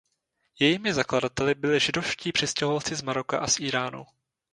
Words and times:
Jejími 0.59 0.93
zakladateli 0.93 1.55
byli 1.55 1.79
židovští 1.79 2.31
přistěhovalci 2.31 2.95
z 2.95 3.01
Maroka 3.01 3.39
a 3.39 3.47
z 3.47 3.59
Íránu. 3.59 4.05